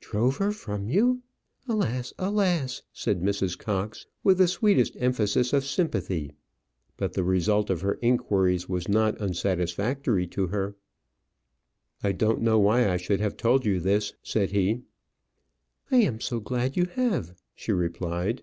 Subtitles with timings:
[0.00, 1.22] "Drove her from you!
[1.68, 2.12] Alas!
[2.18, 3.56] alas!" said Mrs.
[3.56, 6.32] Cox, with the sweetest emphasis of sympathy.
[6.96, 10.74] But the result of her inquiries was not unsatisfactory to her.
[12.02, 14.82] "I don't know why I should have told you this," said he.
[15.92, 18.42] "I am so glad you have," she replied.